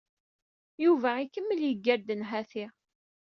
[0.83, 2.65] Yuba ikemmel yeggar-d nnhati.